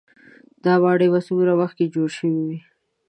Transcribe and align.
دا 0.63 0.73
ماڼۍ 0.83 1.07
په 1.13 1.19
څومره 1.27 1.51
وخت 1.61 1.75
کې 1.79 1.91
جوړې 1.93 2.11
شوې 2.17 2.39
وي. 2.47 2.59